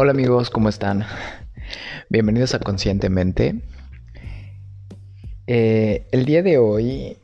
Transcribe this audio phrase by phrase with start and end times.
[0.00, 1.04] Hola amigos, ¿cómo están?
[2.08, 3.62] Bienvenidos a Conscientemente.
[5.48, 7.18] Eh, el día de hoy,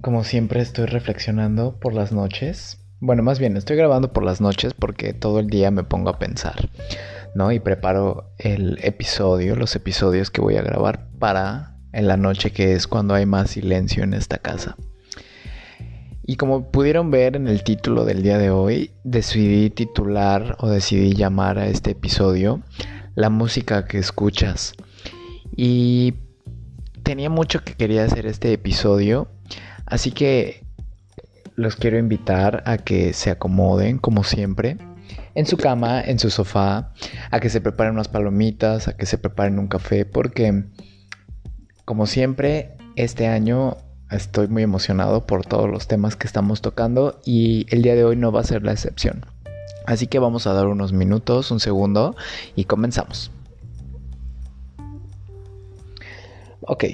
[0.00, 2.84] como siempre, estoy reflexionando por las noches.
[2.98, 6.18] Bueno, más bien, estoy grabando por las noches porque todo el día me pongo a
[6.18, 6.70] pensar,
[7.36, 7.52] ¿no?
[7.52, 12.72] Y preparo el episodio, los episodios que voy a grabar para en la noche, que
[12.72, 14.74] es cuando hay más silencio en esta casa.
[16.28, 21.14] Y como pudieron ver en el título del día de hoy, decidí titular o decidí
[21.14, 22.62] llamar a este episodio
[23.14, 24.74] La música que escuchas.
[25.54, 26.14] Y
[27.04, 29.28] tenía mucho que quería hacer este episodio,
[29.86, 30.64] así que
[31.54, 34.78] los quiero invitar a que se acomoden como siempre
[35.36, 36.92] en su cama, en su sofá,
[37.30, 40.64] a que se preparen unas palomitas, a que se preparen un café, porque
[41.84, 43.76] como siempre este año
[44.10, 48.16] Estoy muy emocionado por todos los temas que estamos tocando y el día de hoy
[48.16, 49.26] no va a ser la excepción.
[49.84, 52.14] Así que vamos a dar unos minutos, un segundo
[52.54, 53.32] y comenzamos.
[56.60, 56.84] Ok,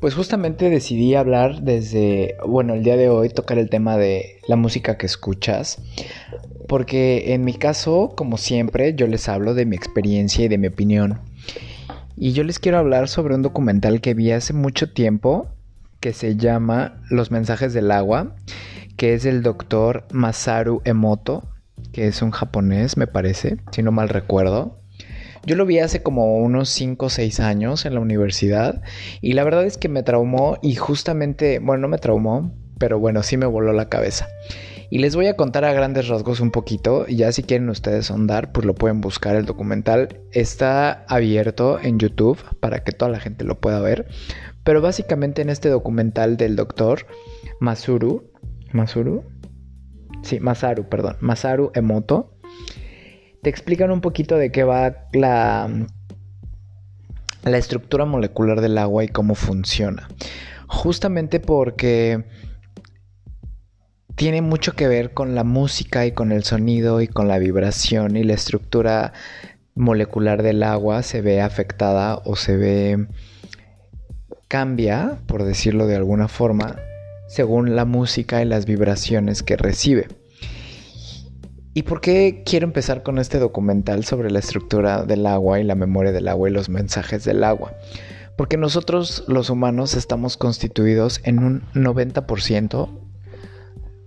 [0.00, 4.56] pues justamente decidí hablar desde, bueno, el día de hoy tocar el tema de la
[4.56, 5.78] música que escuchas,
[6.68, 10.66] porque en mi caso, como siempre, yo les hablo de mi experiencia y de mi
[10.66, 11.20] opinión.
[12.16, 15.53] Y yo les quiero hablar sobre un documental que vi hace mucho tiempo
[16.04, 18.36] que se llama Los mensajes del agua,
[18.98, 21.48] que es del doctor Masaru Emoto,
[21.94, 24.82] que es un japonés, me parece, si no mal recuerdo.
[25.46, 28.82] Yo lo vi hace como unos 5 o 6 años en la universidad
[29.22, 33.22] y la verdad es que me traumó y justamente, bueno, no me traumó, pero bueno,
[33.22, 34.28] sí me voló la cabeza.
[34.94, 38.06] Y les voy a contar a grandes rasgos un poquito, y ya si quieren ustedes
[38.06, 40.20] sondar, pues lo pueden buscar el documental.
[40.30, 44.06] Está abierto en YouTube para que toda la gente lo pueda ver.
[44.62, 47.08] Pero básicamente en este documental del doctor
[47.58, 48.30] Masuru,
[48.70, 49.24] Masuru,
[50.22, 52.36] sí, Masaru, perdón, Masaru Emoto,
[53.42, 55.70] te explican un poquito de qué va la,
[57.42, 60.08] la estructura molecular del agua y cómo funciona.
[60.68, 62.26] Justamente porque
[64.16, 68.16] tiene mucho que ver con la música y con el sonido y con la vibración
[68.16, 69.12] y la estructura
[69.74, 73.06] molecular del agua se ve afectada o se ve
[74.48, 76.76] cambia, por decirlo de alguna forma,
[77.26, 80.06] según la música y las vibraciones que recibe.
[81.76, 85.74] ¿Y por qué quiero empezar con este documental sobre la estructura del agua y la
[85.74, 87.74] memoria del agua y los mensajes del agua?
[88.36, 92.88] Porque nosotros los humanos estamos constituidos en un 90%,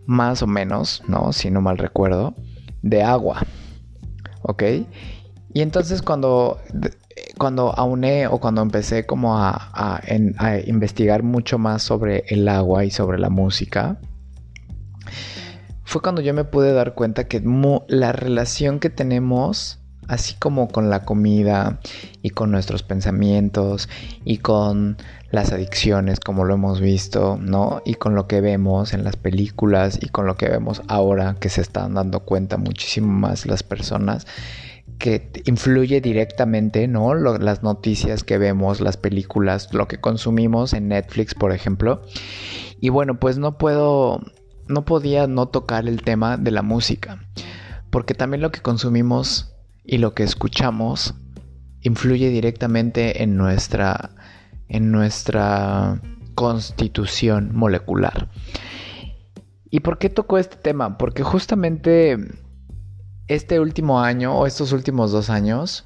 [0.08, 1.32] más o menos, ¿no?
[1.34, 2.34] Si no mal recuerdo,
[2.82, 3.46] de agua.
[4.42, 4.64] ¿Ok?
[5.54, 6.60] Y entonces cuando
[7.38, 10.02] cuando auné o cuando empecé como a,
[10.66, 14.00] investigar mucho más sobre el agua y sobre la música,
[15.84, 17.42] fue cuando yo me pude dar cuenta que
[17.88, 21.80] la relación que tenemos, así como con la comida
[22.22, 23.88] y con nuestros pensamientos
[24.26, 24.98] y con
[25.32, 27.82] las adicciones, como lo hemos visto, ¿no?
[27.86, 31.50] Y con lo que vemos en las películas y con lo que vemos ahora que
[31.50, 34.26] se están dando cuenta muchísimo más las personas,
[35.00, 37.14] que influye directamente, ¿no?
[37.14, 42.02] las noticias que vemos, las películas, lo que consumimos en Netflix, por ejemplo.
[42.80, 44.22] Y bueno, pues no puedo,
[44.68, 47.20] no podía no tocar el tema de la música,
[47.90, 51.14] porque también lo que consumimos y lo que escuchamos
[51.82, 54.12] influye directamente en nuestra,
[54.70, 56.02] en nuestra
[56.36, 58.30] constitución molecular.
[59.70, 60.98] ¿Y por qué tocó este tema?
[60.98, 62.18] Porque justamente
[63.28, 65.86] este último año o estos últimos dos años,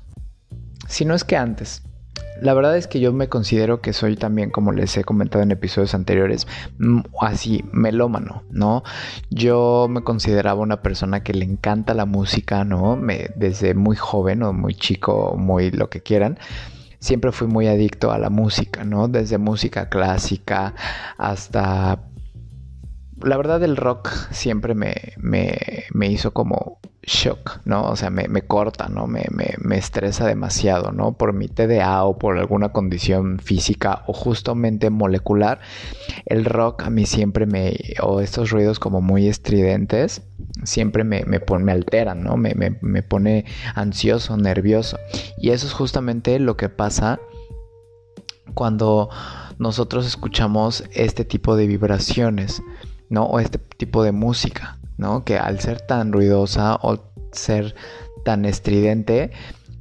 [0.87, 1.83] si no es que antes,
[2.41, 5.51] la verdad es que yo me considero que soy también, como les he comentado en
[5.51, 6.47] episodios anteriores,
[7.21, 8.83] así melómano, ¿no?
[9.29, 12.95] Yo me consideraba una persona que le encanta la música, ¿no?
[12.95, 16.39] Me, desde muy joven o muy chico, muy lo que quieran.
[17.01, 19.07] Siempre fui muy adicto a la música, ¿no?
[19.07, 20.75] Desde música clásica
[21.17, 22.10] hasta
[23.23, 25.57] la verdad el rock siempre me, me,
[25.93, 27.83] me, hizo como shock, ¿no?
[27.83, 29.07] O sea, me, me corta, ¿no?
[29.07, 31.13] Me, me, estresa demasiado, ¿no?
[31.13, 35.59] Por mi TDA o por alguna condición física o justamente molecular.
[36.25, 37.75] El rock a mí siempre me...
[38.01, 40.21] o estos ruidos como muy estridentes,
[40.63, 42.37] siempre me, me, me alteran, ¿no?
[42.37, 43.45] Me, me, me pone
[43.75, 44.97] ansioso, nervioso.
[45.37, 47.19] Y eso es justamente lo que pasa
[48.53, 49.09] cuando
[49.57, 52.61] nosotros escuchamos este tipo de vibraciones.
[53.11, 53.25] ¿No?
[53.25, 55.23] O este tipo de música, ¿no?
[55.23, 56.97] Que al ser tan ruidosa o
[57.31, 57.75] ser
[58.25, 59.31] tan estridente,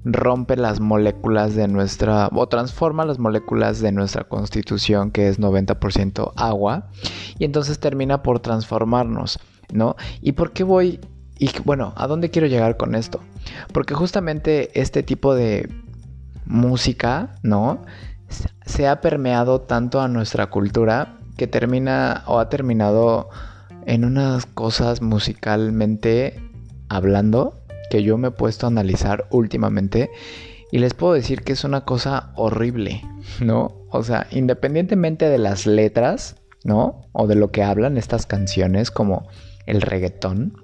[0.05, 6.33] rompe las moléculas de nuestra, o transforma las moléculas de nuestra constitución, que es 90%
[6.37, 6.91] agua,
[7.39, 9.39] y entonces termina por transformarnos,
[9.73, 9.97] ¿no?
[10.21, 11.01] ¿Y por qué voy
[11.39, 13.21] y bueno, ¿a dónde quiero llegar con esto?
[13.73, 15.71] Porque justamente este tipo de
[16.45, 17.83] música, ¿no?
[18.67, 23.31] Se ha permeado tanto a nuestra cultura que termina o ha terminado
[23.87, 26.39] en unas cosas musicalmente
[26.91, 27.55] hablando
[27.89, 30.11] que yo me he puesto a analizar últimamente
[30.71, 33.03] y les puedo decir que es una cosa horrible,
[33.41, 33.87] ¿no?
[33.89, 37.07] O sea, independientemente de las letras, ¿no?
[37.13, 39.27] O de lo que hablan estas canciones como
[39.65, 40.63] el reggaetón,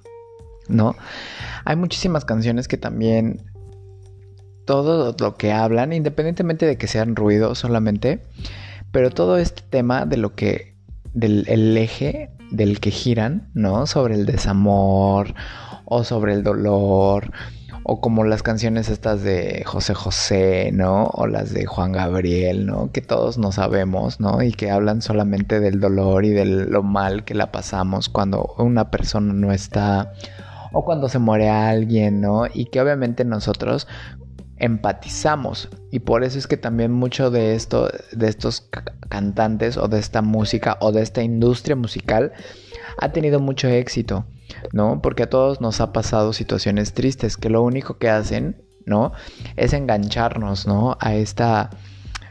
[0.69, 0.95] ¿no?
[1.65, 3.51] Hay muchísimas canciones que también
[4.67, 8.21] todo lo que hablan, independientemente de que sean ruido solamente,
[8.97, 10.75] pero todo este tema de lo que,
[11.13, 13.87] del el eje del que giran, ¿no?
[13.87, 15.35] Sobre el desamor
[15.85, 17.31] o sobre el dolor
[17.83, 21.09] o como las canciones estas de José José, ¿no?
[21.13, 22.91] O las de Juan Gabriel, ¿no?
[22.91, 24.43] Que todos no sabemos, ¿no?
[24.43, 28.91] Y que hablan solamente del dolor y de lo mal que la pasamos cuando una
[28.91, 30.15] persona no está
[30.73, 32.45] o cuando se muere alguien, ¿no?
[32.47, 33.89] Y que obviamente nosotros
[34.59, 38.69] empatizamos y por eso es que también mucho de esto de estos
[39.09, 42.33] cantantes o de esta música o de esta industria musical
[42.99, 44.25] ha tenido mucho éxito,
[44.73, 45.03] ¿no?
[45.03, 49.13] Porque a todos nos ha pasado situaciones tristes que lo único que hacen, ¿no?
[49.57, 50.97] Es engancharnos, ¿no?
[51.01, 51.71] A esta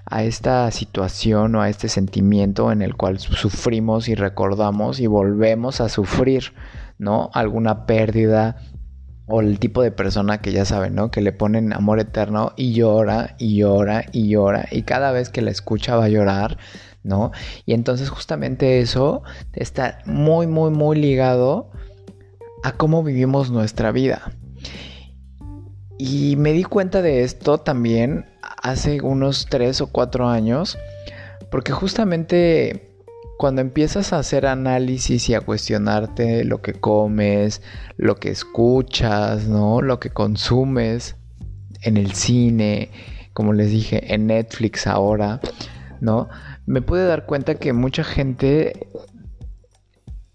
[0.08, 5.82] a esta situación o a este sentimiento en el cual sufrimos y recordamos y volvemos
[5.82, 6.54] a sufrir,
[7.00, 7.32] ¿no?
[7.34, 8.58] Alguna pérdida,
[9.28, 11.12] o el tipo de persona que ya saben, ¿no?
[11.12, 15.42] Que le ponen amor eterno y llora y llora y llora y cada vez que
[15.42, 16.58] la escucha va a llorar,
[17.04, 17.32] ¿no?
[17.66, 19.24] Y entonces justamente eso
[19.54, 21.72] está muy, muy, muy ligado
[22.64, 24.32] a cómo vivimos nuestra vida.
[25.98, 28.26] Y me di cuenta de esto también
[28.62, 30.78] hace unos tres o cuatro años,
[31.50, 32.85] porque justamente
[33.38, 37.62] cuando empiezas a hacer análisis y a cuestionarte lo que comes,
[37.98, 39.82] lo que escuchas, ¿no?
[39.82, 41.18] Lo que consumes
[41.82, 42.92] en el cine,
[43.34, 45.42] como les dije, en Netflix ahora,
[46.00, 46.30] ¿no?
[46.66, 48.88] Me pude dar cuenta que mucha gente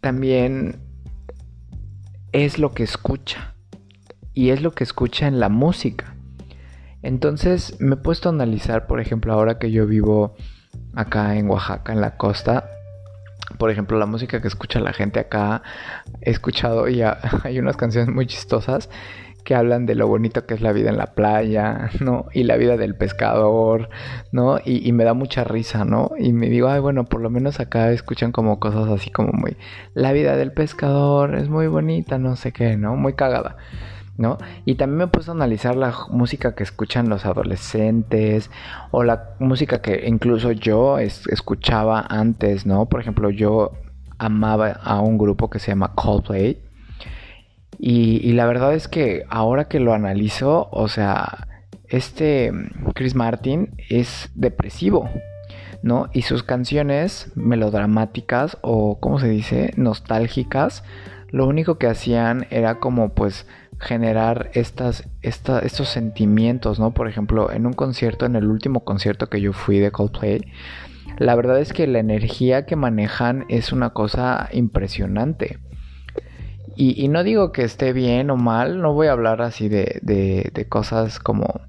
[0.01, 0.81] también
[2.33, 3.55] es lo que escucha.
[4.33, 6.15] Y es lo que escucha en la música.
[7.03, 10.35] Entonces me he puesto a analizar, por ejemplo, ahora que yo vivo
[10.95, 12.71] acá en Oaxaca, en la costa,
[13.59, 15.63] por ejemplo, la música que escucha la gente acá,
[16.21, 17.03] he escuchado y
[17.45, 18.89] hay unas canciones muy chistosas
[19.45, 22.27] que hablan de lo bonito que es la vida en la playa, ¿no?
[22.33, 23.89] Y la vida del pescador,
[24.33, 24.59] ¿no?
[24.65, 26.11] Y, me da mucha risa, ¿no?
[26.19, 29.57] Y me digo, ay, bueno, por lo menos acá escuchan como cosas así como muy...
[29.95, 32.97] La vida del pescador es muy bonita, no sé qué, ¿no?
[32.97, 33.57] Muy cagada.
[34.65, 38.51] Y también me puse a analizar la música que escuchan los adolescentes
[38.91, 42.87] o la música que incluso yo escuchaba antes, ¿no?
[42.87, 43.73] Por ejemplo, yo
[44.19, 46.61] amaba a un grupo que se llama Coldplay.
[47.79, 51.49] Y, y la verdad es que ahora que lo analizo, o sea,
[51.89, 52.53] este
[52.95, 55.09] Chris Martin es depresivo,
[55.83, 56.11] ¿no?
[56.13, 59.73] Y sus canciones melodramáticas o, ¿cómo se dice?
[59.77, 60.85] Nostálgicas,
[61.31, 63.47] lo único que hacían era como pues
[63.81, 66.93] generar estas, estos sentimientos, ¿no?
[66.93, 70.53] Por ejemplo, en un concierto, en el último concierto que yo fui de Coldplay,
[71.19, 75.59] la verdad es que la energía que manejan es una cosa impresionante.
[76.77, 80.69] Y, no digo que esté bien o mal, no voy a hablar así de, de
[80.69, 81.61] cosas como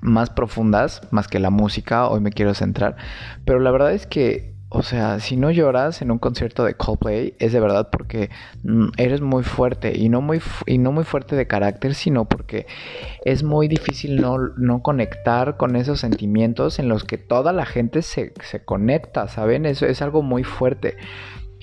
[0.00, 2.96] más profundas, más que la música, hoy me quiero centrar,
[3.44, 7.34] pero la verdad es que o sea, si no lloras en un concierto de Coldplay
[7.40, 8.30] es de verdad porque
[8.62, 12.68] mm, eres muy fuerte y no muy, y no muy fuerte de carácter, sino porque
[13.24, 18.02] es muy difícil no, no conectar con esos sentimientos en los que toda la gente
[18.02, 19.66] se, se conecta, ¿saben?
[19.66, 20.96] Eso es algo muy fuerte.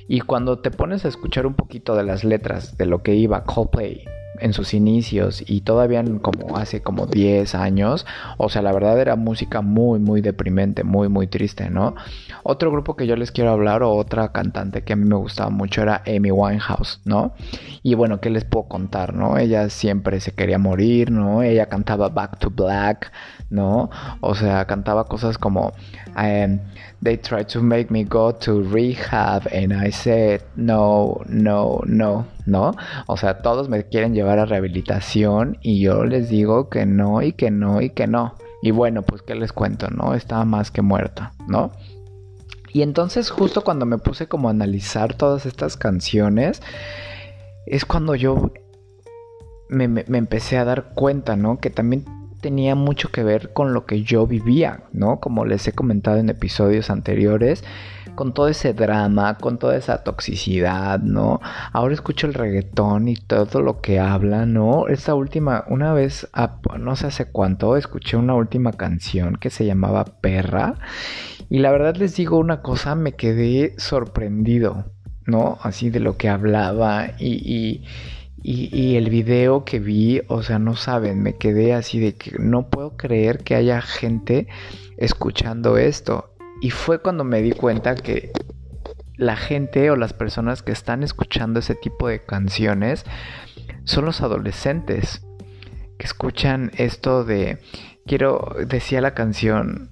[0.09, 3.45] Y cuando te pones a escuchar un poquito de las letras de lo que iba
[3.45, 4.03] Coldplay
[4.39, 8.05] en sus inicios y todavía como hace como 10 años,
[8.37, 11.95] o sea, la verdad era música muy, muy deprimente, muy, muy triste, ¿no?
[12.43, 15.49] Otro grupo que yo les quiero hablar o otra cantante que a mí me gustaba
[15.49, 17.33] mucho era Amy Winehouse, ¿no?
[17.83, 19.37] Y bueno, ¿qué les puedo contar, no?
[19.37, 21.43] Ella siempre se quería morir, ¿no?
[21.43, 23.11] Ella cantaba Back to Black,
[23.49, 23.89] ¿no?
[24.21, 25.73] O sea, cantaba cosas como
[26.15, 26.59] um,
[27.01, 32.75] They tried to make me go to rehab and I said no, no, no, ¿no?
[33.05, 37.33] O sea, todos me quieren llevar a rehabilitación y yo les digo que no y
[37.33, 38.33] que no y que no.
[38.61, 40.15] Y bueno, pues qué les cuento, ¿no?
[40.15, 41.71] Estaba más que muerta, ¿no?
[42.73, 46.61] Y entonces justo cuando me puse como a analizar todas estas canciones,
[47.65, 48.51] es cuando yo
[49.69, 51.59] me, empecé a dar cuenta, ¿no?
[51.59, 52.05] Que también
[52.47, 55.19] tenía mucho que ver con lo que yo vivía, ¿no?
[55.19, 57.61] Como les he comentado en episodios anteriores,
[58.15, 61.41] con todo ese drama, con toda esa toxicidad, ¿no?
[61.73, 64.87] Ahora escucho el reggaetón y todo lo que habla, ¿no?
[64.87, 66.29] Esta última, una vez,
[66.79, 70.75] no sé hace cuánto, escuché una última canción que se llamaba Perra.
[71.49, 74.85] Y la verdad les digo una cosa, me quedé sorprendido,
[75.25, 75.57] ¿no?
[75.63, 77.83] Así de lo que hablaba y, y,
[78.43, 82.95] el video que vi, o sea, no saben, me quedé así de que no puedo
[82.95, 84.47] creer que haya gente
[84.97, 86.33] escuchando esto.
[86.61, 88.31] Y fue cuando me di cuenta que
[89.17, 93.03] la gente o las personas que están escuchando ese tipo de canciones
[93.83, 95.25] son los adolescentes
[95.97, 97.57] que escuchan esto de
[98.05, 99.89] quiero decía la canción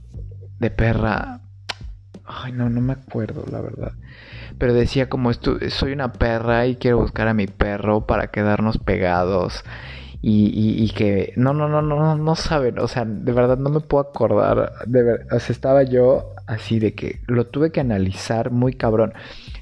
[0.60, 1.42] de perra
[2.24, 3.94] ay no no me acuerdo la verdad
[4.58, 9.64] pero decía como soy una perra y quiero buscar a mi perro para quedarnos pegados
[10.28, 14.10] y, que no, no, no, no, no saben, o sea, de verdad no me puedo
[14.10, 18.74] acordar, de ver, o sea, estaba yo así de que lo tuve que analizar muy
[18.74, 19.14] cabrón.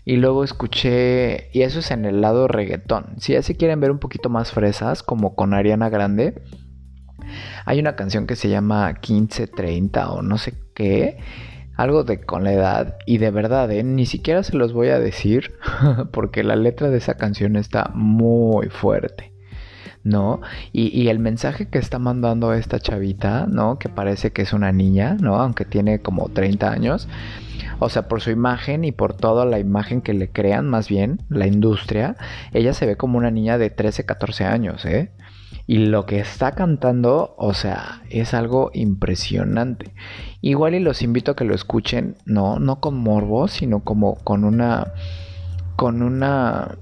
[0.06, 3.16] Y luego escuché, y eso es en el lado reggaetón.
[3.18, 6.42] Si ya se quieren ver un poquito más fresas, como con Ariana Grande,
[7.66, 11.18] hay una canción que se llama 1530 o no sé qué,
[11.76, 13.84] algo de con la edad, y de verdad, ¿eh?
[13.84, 15.54] ni siquiera se los voy a decir,
[16.12, 19.34] porque la letra de esa canción está muy fuerte.
[20.04, 20.42] ¿no?
[20.74, 23.80] Y, el mensaje que está mandando esta chavita, ¿no?
[23.80, 25.36] Que parece que es una niña, ¿no?
[25.36, 27.08] Aunque tiene como 30 años.
[27.80, 31.22] O sea, por su imagen y por toda la imagen que le crean, más bien,
[31.30, 32.18] la industria,
[32.52, 35.12] ella se ve como una niña de 13, 14 años, ¿eh?
[35.66, 39.94] Y lo que está cantando, o sea, es algo impresionante.
[40.42, 44.44] Igual y los invito a que lo escuchen, no, no con morbo, sino como con
[44.44, 44.94] una,
[45.76, 46.78] con una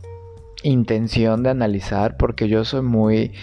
[0.64, 3.34] intención de analizar porque yo soy muy...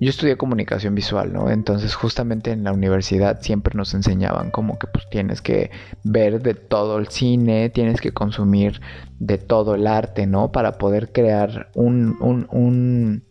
[0.00, 1.50] Yo estudié comunicación visual, ¿no?
[1.50, 5.70] Entonces justamente en la universidad siempre nos enseñaban como que pues tienes que
[6.02, 8.80] ver de todo el cine, tienes que consumir
[9.20, 10.50] de todo el arte, ¿no?
[10.50, 13.24] Para poder crear un, un, un,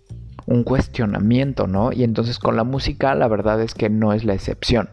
[0.45, 1.91] un cuestionamiento, ¿no?
[1.91, 4.89] Y entonces con la música la verdad es que no es la excepción.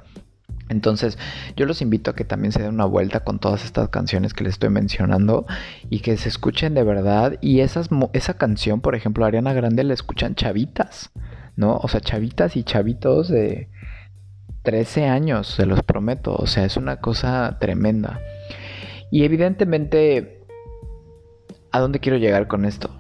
[0.71, 1.19] Entonces,
[1.57, 4.45] yo los invito a que también se den una vuelta con todas estas canciones que
[4.45, 5.45] les estoy mencionando
[5.91, 7.39] y que se escuchen de verdad.
[7.41, 11.11] Y esas, esa canción, por ejemplo, Ariana Grande la escuchan chavitas,
[11.57, 11.77] ¿no?
[11.77, 13.69] O sea, chavitas y chavitos de
[14.63, 16.37] 13 años, se los prometo.
[16.37, 18.21] O sea, es una cosa tremenda.
[19.11, 20.45] Y evidentemente,
[21.73, 22.91] ¿a dónde quiero llegar con esto?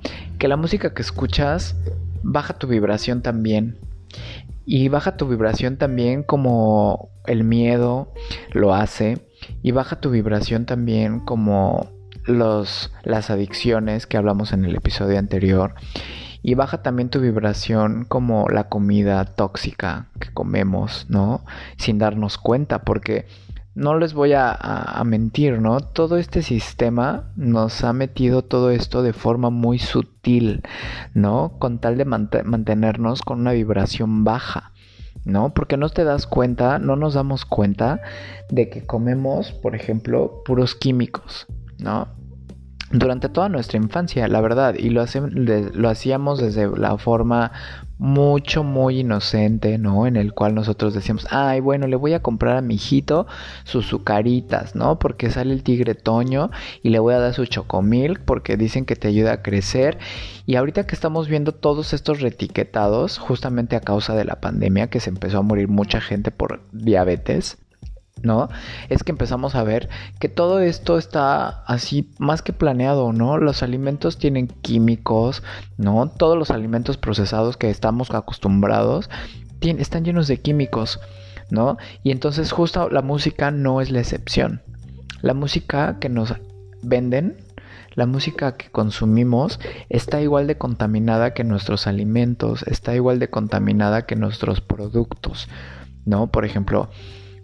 [0.40, 1.76] Que la música que escuchas
[2.22, 3.78] baja tu vibración también.
[4.66, 8.12] Y baja tu vibración también como el miedo
[8.52, 9.26] lo hace.
[9.62, 11.90] Y baja tu vibración también como
[12.26, 15.74] los, las adicciones que hablamos en el episodio anterior.
[16.42, 21.44] Y baja también tu vibración como la comida tóxica que comemos, ¿no?
[21.76, 23.26] Sin darnos cuenta, porque
[23.74, 25.80] no les voy a, mentir, ¿no?
[25.80, 30.62] Todo este sistema nos ha metido todo esto de forma muy sutil,
[31.14, 31.52] ¿no?
[31.58, 34.72] Con tal de mantenernos con una vibración baja,
[35.24, 35.54] ¿no?
[35.54, 38.00] Porque no te das cuenta, no nos damos cuenta
[38.50, 41.46] de que comemos, por ejemplo, puros químicos,
[41.78, 42.08] ¿no?
[42.92, 47.52] Durante toda nuestra infancia, la verdad, y lo, hacíamos desde la forma
[48.00, 50.06] mucho, muy inocente, ¿no?
[50.06, 53.26] En el cual nosotros decíamos, ay, bueno, le voy a comprar a mi hijito
[53.64, 54.98] sus sucaritas, ¿no?
[54.98, 56.50] Porque sale el tigre toño
[56.82, 59.98] y le voy a dar su chocomilk porque dicen que te ayuda a crecer.
[60.46, 65.00] Y ahorita que estamos viendo todos estos retiquetados, justamente a causa de la pandemia, que
[65.00, 67.58] se empezó a morir mucha gente por diabetes,
[68.22, 68.48] ¿no?
[68.88, 69.88] Es que empezamos a ver
[70.18, 73.38] que todo esto está así más que planeado, ¿no?
[73.38, 75.42] Los alimentos tienen químicos,
[75.76, 76.10] ¿no?
[76.10, 79.08] Todos los alimentos procesados que estamos acostumbrados
[79.60, 81.00] están llenos de químicos,
[81.50, 81.76] ¿no?
[82.02, 84.62] Y entonces justo la música no es la excepción.
[85.22, 86.34] La música que nos
[86.82, 87.36] venden,
[87.94, 94.06] la música que consumimos está igual de contaminada que nuestros alimentos, está igual de contaminada
[94.06, 95.48] que nuestros productos,
[96.06, 96.30] ¿no?
[96.30, 96.88] Por ejemplo,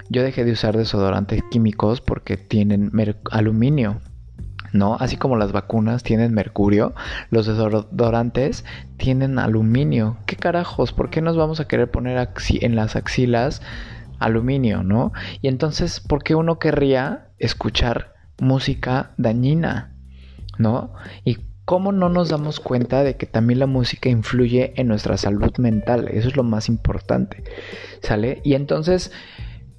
[0.08, 2.92] yo dejé de usar desodorantes químicos porque tienen
[3.30, 4.00] aluminio.
[4.72, 4.96] ¿no?
[4.96, 6.94] Así como las vacunas tienen mercurio,
[7.30, 8.64] los desodorantes
[8.98, 10.18] tienen aluminio.
[10.26, 10.92] ¿Qué carajos?
[10.92, 12.28] ¿Por qué nos vamos a querer poner
[12.60, 13.62] en las axilas
[14.18, 15.12] aluminio, ¿no?
[15.42, 19.94] Y entonces, ¿por qué uno querría escuchar música dañina,
[20.58, 20.92] ¿no?
[21.24, 25.52] Y cómo no nos damos cuenta de que también la música influye en nuestra salud
[25.58, 26.08] mental.
[26.08, 27.42] Eso es lo más importante,
[28.02, 28.40] ¿sale?
[28.44, 29.10] Y entonces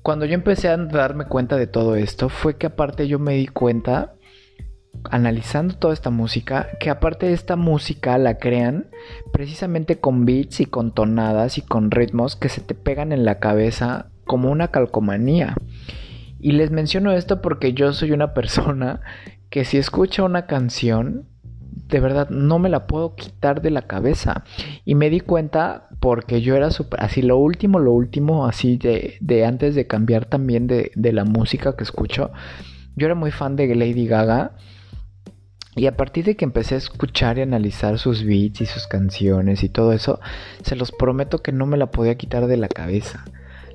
[0.08, 3.46] cuando yo empecé a darme cuenta de todo esto, fue que aparte yo me di
[3.46, 4.14] cuenta,
[5.04, 8.90] analizando toda esta música, que aparte esta música la crean
[9.34, 13.40] precisamente con beats y con tonadas y con ritmos que se te pegan en la
[13.40, 15.58] cabeza como una calcomanía.
[16.40, 19.02] Y les menciono esto porque yo soy una persona
[19.50, 21.28] que si escucha una canción,
[21.88, 24.44] de verdad no me la puedo quitar de la cabeza.
[24.86, 29.18] Y me di cuenta porque yo era súper, así lo último, lo último, así de,
[29.22, 32.32] de antes de cambiar también de, la música que escucho.
[32.96, 34.54] Yo era muy fan de Lady Gaga.
[35.76, 39.62] Y a partir de que empecé a escuchar y analizar sus beats y sus canciones
[39.62, 40.20] y todo eso,
[40.64, 43.26] se los prometo que no me la podía quitar de la cabeza.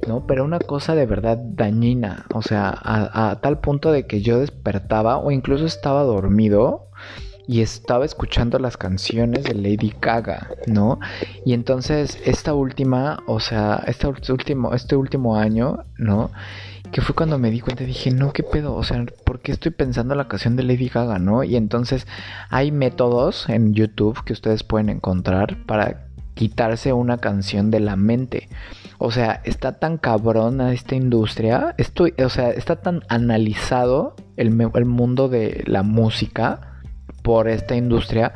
[0.08, 0.26] ¿no?
[0.26, 5.18] Pero una cosa de verdad dañina, o sea, a, tal punto de que yo despertaba
[5.18, 6.88] o incluso estaba dormido
[7.52, 10.98] y estaba escuchando las canciones de Lady Gaga, ¿no?
[11.44, 16.30] Y entonces esta última, o sea, este último, este último año, ¿no?
[16.92, 19.70] Que fue cuando me di cuenta, dije, no, qué pedo, o sea, ¿por qué estoy
[19.70, 21.44] pensando la canción de Lady Gaga, ¿no?
[21.44, 22.06] Y entonces
[22.48, 28.48] hay métodos en YouTube que ustedes pueden encontrar para quitarse una canción de la mente.
[28.96, 34.50] O sea, está tan cabrona esta industria, estoy, o sea, está tan analizado el
[34.86, 36.71] mundo de la música
[37.22, 38.34] por esta industria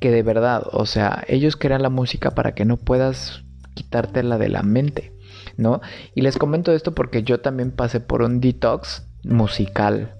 [0.00, 4.48] que de verdad, o sea, ellos crean la música para que no puedas quitártela de
[4.48, 5.12] la mente,
[5.56, 5.80] ¿no?
[6.14, 10.16] Y les comento esto porque yo también pasé por un detox musical,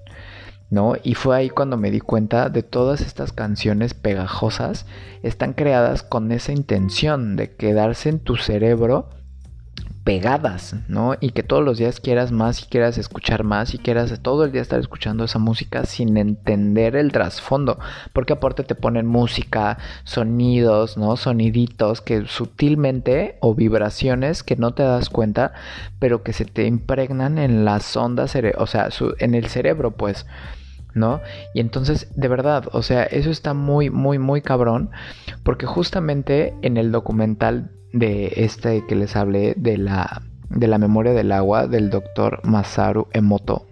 [0.69, 0.93] ¿no?
[1.03, 4.85] Y fue ahí cuando me di cuenta de todas estas canciones pegajosas
[5.23, 9.09] están creadas con esa intención de quedarse en tu cerebro
[10.05, 11.15] pegadas, ¿no?
[11.19, 14.51] Y que todos los días quieras más y quieras escuchar más y quieras todo el
[14.51, 17.79] día estar escuchando esa música sin entender el trasfondo,
[18.13, 21.17] porque aparte te ponen música, sonidos, ¿no?
[21.17, 25.53] Soniditos que sutilmente o vibraciones que no te das cuenta,
[25.97, 30.27] pero que se te impregnan en las ondas, o sea, en el cerebro, pues.
[30.93, 31.19] ¿no?
[31.53, 34.91] Y entonces, de verdad, o sea, eso está muy, muy, muy cabrón,
[35.43, 41.13] porque justamente en el documental de este que les hablé de la, de la memoria
[41.13, 43.67] del agua del doctor Masaru Emoto,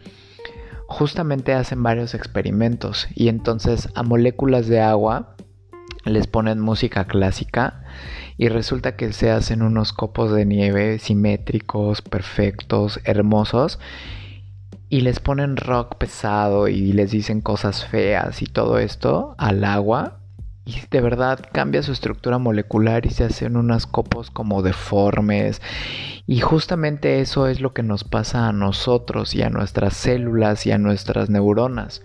[0.88, 5.36] justamente hacen varios experimentos y entonces a moléculas de agua
[6.06, 7.84] les ponen música clásica
[8.38, 13.78] y resulta que se hacen unos copos de nieve simétricos, perfectos, hermosos
[14.88, 20.23] y les ponen rock pesado y les dicen cosas feas y todo esto al agua
[20.66, 25.62] y de verdad cambia su estructura molecular y se hacen unas copos como deformes.
[26.26, 30.72] Y justamente eso es lo que nos pasa a nosotros y a nuestras células y
[30.72, 32.02] a nuestras neuronas.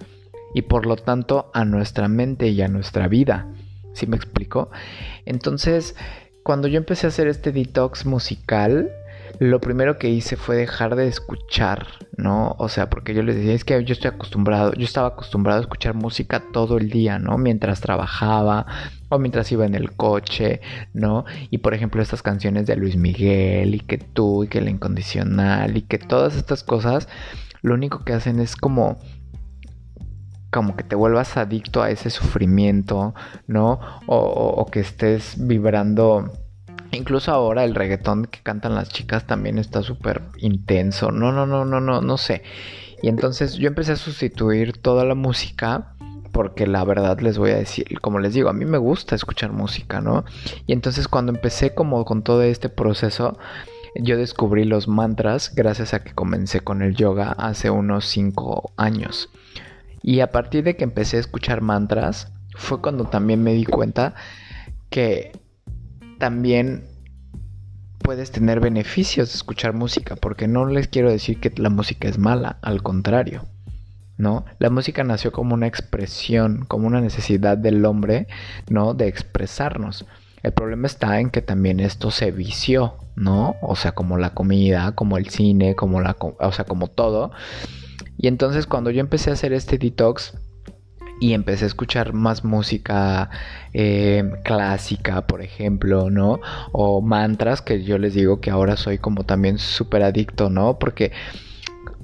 [0.55, 3.47] Y por lo tanto a nuestra mente y a nuestra vida.
[3.92, 4.71] ¿Sí me explico?
[5.25, 5.94] Entonces,
[6.42, 8.90] cuando yo empecé a hacer este detox musical,
[9.40, 12.57] lo primero que hice fue dejar de escuchar, ¿no?
[12.59, 15.62] O sea, porque yo les decía, es que yo estoy acostumbrado, yo estaba acostumbrado a
[15.62, 17.38] escuchar música todo el día, ¿no?
[17.38, 18.66] Mientras trabajaba
[19.09, 20.61] o mientras iba en el coche,
[20.92, 21.24] ¿no?
[21.51, 25.77] Y por ejemplo, estas canciones de Luis Miguel y que tú y que el incondicional
[25.77, 27.09] y que todas estas cosas,
[27.62, 28.98] lo único que hacen es como
[30.51, 33.14] como que te vuelvas adicto a ese sufrimiento,
[33.46, 33.81] ¿no?
[34.07, 36.33] O, o que estés vibrando
[36.92, 41.11] Incluso ahora el reggaetón que cantan las chicas también está súper intenso.
[41.11, 42.42] No, no, no, no, no, no sé.
[43.03, 45.94] Y entonces yo empecé a sustituir toda la música
[46.33, 49.53] porque la verdad les voy a decir, como les digo, a mí me gusta escuchar
[49.53, 50.24] música, ¿no?
[50.66, 53.38] Y entonces cuando empecé como con todo este proceso,
[53.96, 59.31] yo descubrí los mantras gracias a que comencé con el yoga hace unos 5 años.
[60.03, 64.14] Y a partir de que empecé a escuchar mantras, fue cuando también me di cuenta
[64.90, 65.33] que
[66.18, 66.85] también
[67.98, 72.18] puedes tener beneficios de escuchar música, porque no les quiero decir que la música es
[72.18, 73.46] mala, al contrario.
[74.16, 74.44] ¿No?
[74.59, 78.26] La música nació como una expresión, como una necesidad del hombre,
[78.68, 78.94] ¿no?
[78.94, 80.07] De expresarnos.
[80.42, 83.54] El problema está en que también esto se vició, ¿no?
[83.62, 87.31] O sea, como la comida, como el cine, como la, o sea, como todo.
[88.16, 90.35] Y entonces cuando yo empecé a hacer este detox,
[91.20, 93.31] y empecé a escuchar más música
[93.72, 96.40] eh, clásica, por ejemplo, ¿no?
[96.72, 100.78] O mantras, que yo les digo que ahora soy como también súper adicto, ¿no?
[100.78, 101.12] Porque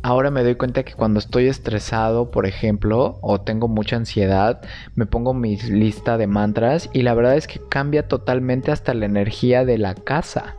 [0.02, 4.60] ahora me doy cuenta que cuando estoy estresado, por ejemplo, o tengo mucha ansiedad,
[4.94, 9.06] me pongo mi lista de mantras y la verdad es que cambia totalmente hasta la
[9.06, 10.56] energía de la casa.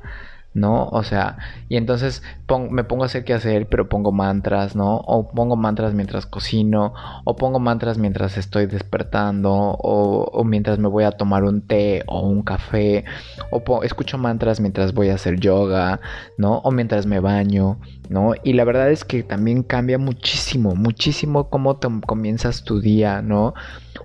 [0.56, 0.88] ¿no?
[0.88, 1.38] O sea,
[1.68, 2.24] y entonces
[2.70, 4.98] me pongo a hacer qué hacer, pero pongo mantras, ¿no?
[4.98, 11.06] O pongo mantras mientras cocino, o pongo mantras mientras estoy despertando, o, mientras me voy
[11.06, 13.04] a tomar un té o un café,
[13.52, 16.00] o escucho mantras mientras voy a hacer yoga,
[16.38, 16.60] ¿no?
[16.60, 17.80] O mientras me baño,
[18.10, 18.34] ¿no?
[18.44, 23.54] Y la verdad es que también cambia muchísimo, muchísimo cómo te comienzas tu día, ¿no?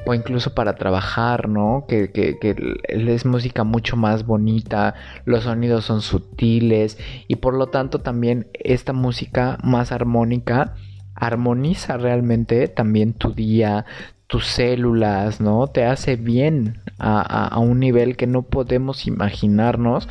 [0.06, 1.84] o incluso para trabajar, ¿no?
[1.88, 2.56] Que, que, que,
[2.88, 6.98] es música mucho más bonita, los sonidos son sutiles
[7.28, 10.74] y por lo tanto también esta música más armónica
[11.20, 13.84] armoniza realmente también tu día,
[14.26, 15.66] tus células, ¿no?
[15.66, 20.08] Te hace bien a, un nivel que no podemos imaginarnos.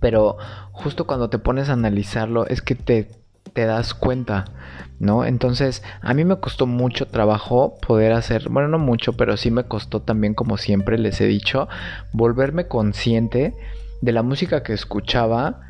[0.00, 0.38] Pero
[0.72, 3.08] justo cuando te pones a analizarlo es que te,
[3.52, 4.46] te das cuenta,
[4.98, 5.26] ¿no?
[5.26, 9.64] Entonces, a mí me costó mucho trabajo poder hacer, bueno, no mucho, pero sí me
[9.64, 11.68] costó también, como siempre les he dicho,
[12.12, 13.54] volverme consciente
[14.00, 15.69] de la música que escuchaba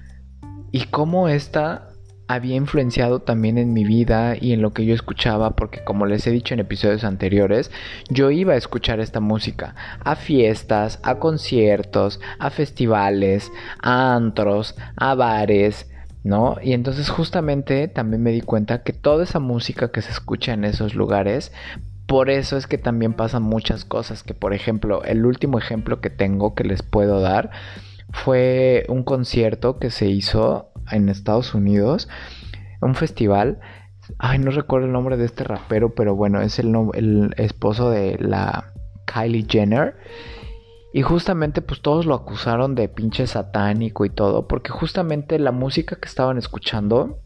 [0.73, 1.91] y cómo esta
[2.31, 6.25] había influenciado también en mi vida y en lo que yo escuchaba, porque como les
[6.29, 7.73] he dicho en episodios anteriores,
[8.09, 13.51] yo iba a escuchar esta música a fiestas, a conciertos, a festivales,
[13.83, 15.91] a antros, a bares,
[16.23, 16.57] ¿no?
[16.63, 20.65] Y entonces justamente también me di cuenta que toda esa música que se escucha en
[20.65, 21.53] esos lugares,
[22.07, 26.11] por eso es que también pasan muchas cosas, que por ejemplo, el último ejemplo que
[26.11, 27.51] tengo que les puedo dar
[28.13, 32.09] fue un concierto que se hizo en Estados Unidos,
[32.81, 33.61] un festival.
[34.19, 38.19] Ay, no recuerdo el nombre de este rapero, pero bueno, es el, el esposo de
[38.19, 38.73] la
[39.07, 39.97] Kylie Jenner.
[40.93, 45.97] Y justamente pues todos lo acusaron de pinche satánico y todo, porque justamente la música
[45.97, 47.21] que estaban escuchando,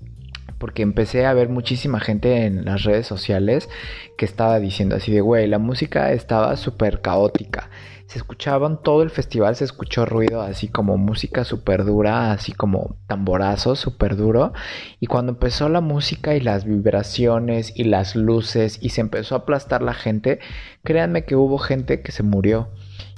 [0.59, 3.69] porque empecé a ver muchísima gente en las redes sociales
[4.17, 7.71] que estaba diciendo así de, güey, la música estaba súper caótica
[8.07, 12.97] se escuchaban todo el festival, se escuchó ruido así como música súper dura, así como
[13.07, 14.53] tamborazo súper duro.
[15.01, 19.39] Y cuando empezó la música y las vibraciones y las luces y se empezó a
[19.39, 20.39] aplastar la gente,
[20.83, 22.69] créanme que hubo gente que se murió.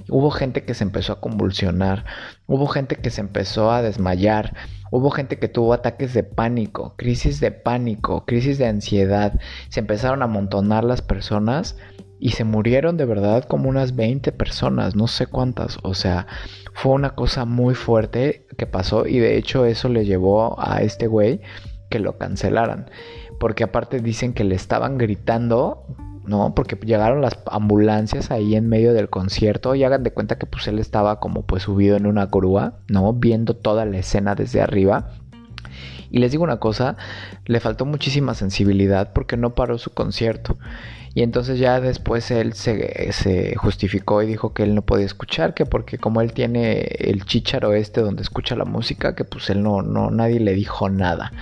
[0.09, 2.05] Hubo gente que se empezó a convulsionar,
[2.47, 4.55] hubo gente que se empezó a desmayar,
[4.91, 10.23] hubo gente que tuvo ataques de pánico, crisis de pánico, crisis de ansiedad, se empezaron
[10.23, 11.77] a amontonar las personas
[12.19, 16.27] y se murieron de verdad como unas 20 personas, no sé cuántas, o sea,
[16.73, 21.07] fue una cosa muy fuerte que pasó y de hecho eso le llevó a este
[21.07, 21.41] güey
[21.91, 22.91] que lo cancelaran,
[23.39, 25.85] porque aparte dicen que le estaban gritando,
[26.27, 26.55] ¿no?
[26.55, 30.67] Porque llegaron las ambulancias ahí en medio del concierto y hagan de cuenta que pues
[30.69, 33.13] él estaba como pues subido en una grúa, ¿no?
[33.13, 35.11] Viendo toda la escena desde arriba.
[36.11, 36.97] Y les digo una cosa,
[37.45, 40.57] le faltó muchísima sensibilidad porque no paró su concierto.
[41.17, 45.65] Y entonces ya después él se, justificó y dijo que él no podía escuchar, que
[45.65, 49.81] porque como él tiene el chicharo este donde escucha la música, que pues él no,
[49.81, 51.33] no, nadie le dijo nada,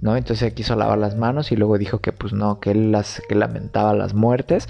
[0.00, 0.16] ¿no?
[0.16, 3.20] Entonces él quiso lavar las manos y luego dijo que pues no, que él las,
[3.28, 4.68] que lamentaba las muertes.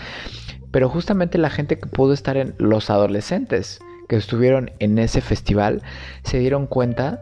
[0.71, 5.83] Pero justamente la gente que pudo estar en los adolescentes que estuvieron en ese festival
[6.23, 7.21] se dieron cuenta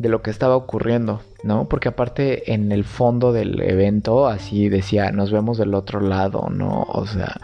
[0.00, 1.68] de lo que estaba ocurriendo, ¿no?
[1.68, 6.84] Porque aparte en el fondo del evento así decía, nos vemos del otro lado, ¿no?
[6.88, 7.38] O sea,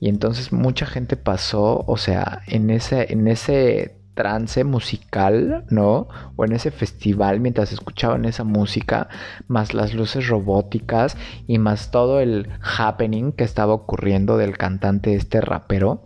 [0.00, 6.08] y entonces mucha gente pasó, o sea, en ese, en ese trance musical, ¿no?
[6.36, 9.08] O en ese festival mientras escuchaban esa música,
[9.46, 11.14] más las luces robóticas
[11.46, 16.04] y más todo el happening que estaba ocurriendo del cantante este rapero,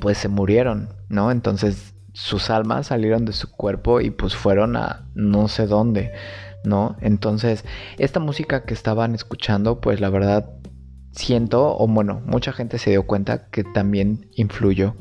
[0.00, 1.30] pues se murieron, ¿no?
[1.30, 6.12] Entonces sus almas salieron de su cuerpo y pues fueron a no sé dónde,
[6.64, 6.96] ¿no?
[7.00, 7.64] Entonces,
[7.98, 10.50] esta música que estaban escuchando, pues la verdad
[11.12, 14.94] siento, o bueno, mucha gente se dio cuenta que también influyó.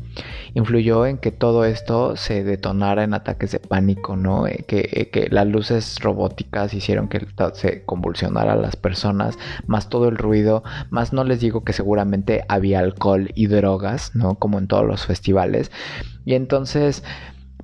[0.54, 4.45] Influyó en que todo esto se detonara en ataques de pánico, ¿no?
[4.45, 9.89] Eh, que, eh, que, las luces robóticas hicieron que se convulsionara a las personas, más
[9.89, 14.36] todo el ruido, más no les digo que seguramente había alcohol y drogas, ¿no?
[14.36, 15.71] Como en todos los festivales.
[16.26, 17.04] Y entonces,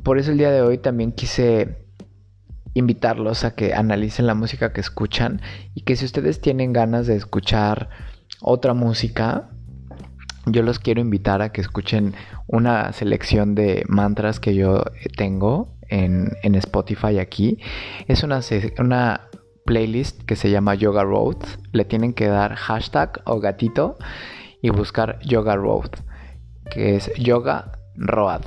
[0.04, 1.86] por eso el día de hoy también quise
[2.74, 5.42] invitarlos a que analicen la música que escuchan
[5.74, 7.90] y que si ustedes tienen ganas de escuchar
[8.42, 9.50] otra música,
[10.46, 12.14] yo los quiero invitar a que escuchen
[12.48, 14.84] una selección de mantras que yo
[15.18, 17.60] tengo en, Spotify aquí.
[18.08, 18.40] Es una,
[18.80, 19.28] una
[19.66, 21.38] playlist que se llama Yoga Road.
[21.72, 23.98] Le tienen que dar hashtag o gatito
[24.62, 25.92] y buscar Yoga Road,
[26.72, 28.42] que es Yoga Road.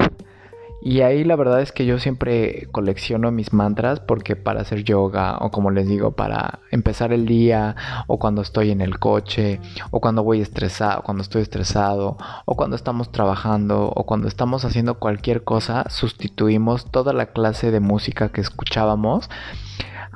[0.82, 5.36] Y ahí la verdad es que yo siempre colecciono mis mantras porque para hacer yoga
[5.40, 10.00] o como les digo, para empezar el día o cuando estoy en el coche o
[10.00, 12.16] cuando voy estresado, cuando estoy estresado
[12.46, 17.80] o cuando estamos trabajando o cuando estamos haciendo cualquier cosa, sustituimos toda la clase de
[17.80, 19.28] música que escuchábamos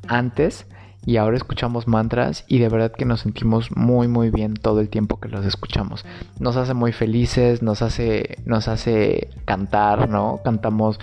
[0.09, 0.67] antes
[1.07, 4.89] y ahora escuchamos mantras y de verdad que nos sentimos muy muy bien todo el
[4.89, 6.05] tiempo que los escuchamos.
[6.39, 10.41] Nos hace muy felices, nos hace nos hace cantar, ¿no?
[10.45, 10.99] Cantamos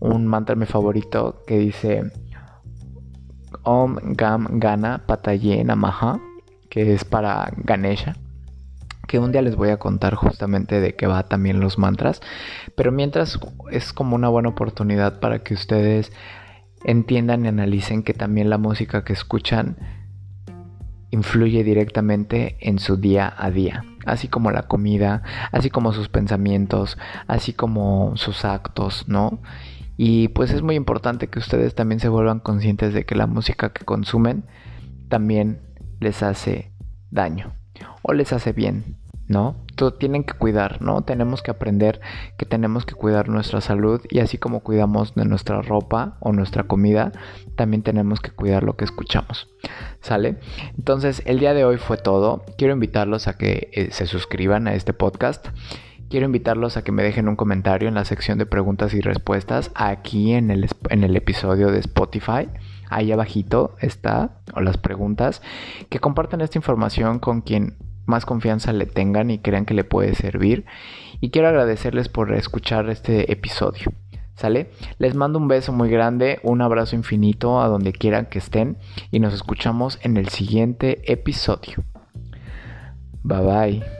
[0.00, 2.02] un mantra mi favorito que dice
[3.62, 6.20] Om Gam Gana Pataye Namaha,
[6.68, 8.14] que es para Ganesha
[9.08, 12.20] que un día les voy a contar justamente de qué va también los mantras,
[12.76, 13.40] pero mientras
[13.72, 16.12] es como una buena oportunidad para que ustedes
[16.84, 19.76] entiendan y analicen que también la música que escuchan
[21.10, 26.98] influye directamente en su día a día, así como la comida, así como sus pensamientos,
[27.26, 29.40] así como sus actos, ¿no?
[29.96, 33.72] Y pues es muy importante que ustedes también se vuelvan conscientes de que la música
[33.72, 34.44] que consumen
[35.08, 35.60] también
[35.98, 36.72] les hace
[37.10, 37.54] daño
[38.02, 38.96] o les hace bien,
[39.28, 39.56] ¿no?
[39.76, 41.02] Todo tienen que cuidar, ¿no?
[41.02, 42.00] Tenemos que aprender
[42.36, 46.64] que tenemos que cuidar nuestra salud y así como cuidamos de nuestra ropa o nuestra
[46.64, 47.12] comida,
[47.54, 49.48] también tenemos que cuidar lo que escuchamos.
[50.00, 50.38] ¿Sale?
[50.76, 52.44] Entonces, el día de hoy fue todo.
[52.56, 55.46] Quiero invitarlos a que eh, se suscriban a este podcast.
[56.08, 59.70] Quiero invitarlos a que me dejen un comentario en la sección de preguntas y respuestas
[59.74, 62.48] aquí en el, en el episodio de Spotify.
[62.88, 65.42] Ahí abajito está, o las preguntas.
[65.90, 67.76] Que compartan esta información con quien
[68.08, 70.64] más confianza le tengan y crean que le puede servir.
[71.20, 73.92] Y quiero agradecerles por escuchar este episodio.
[74.34, 74.70] ¿Sale?
[74.98, 78.76] Les mando un beso muy grande, un abrazo infinito a donde quieran que estén
[79.10, 81.84] y nos escuchamos en el siguiente episodio.
[83.24, 83.97] Bye bye.